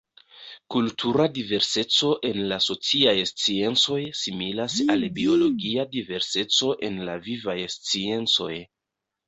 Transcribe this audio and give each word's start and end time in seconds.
Kultura 0.75 1.25
diverseco 1.35 2.09
en 2.29 2.39
la 2.53 2.57
sociaj 2.69 3.13
sciencoj 3.33 3.99
similas 4.23 4.79
al 4.95 5.07
biologia 5.21 5.87
diverseco 5.95 6.73
en 6.91 7.01
la 7.11 7.19
vivaj 7.31 7.59
sciencoj. 7.79 8.53